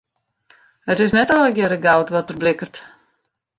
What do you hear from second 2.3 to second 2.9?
blikkert.